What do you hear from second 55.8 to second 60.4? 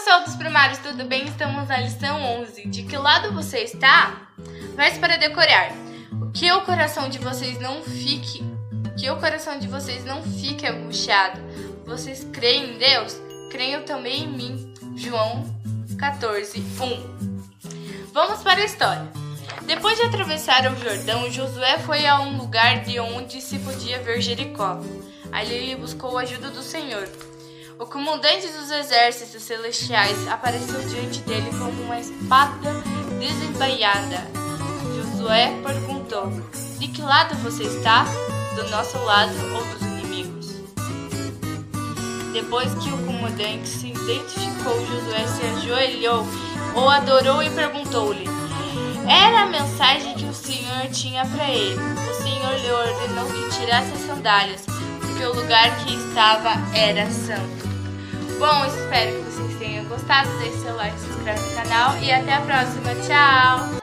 estava era santo. Bom, espero que vocês tenham gostado.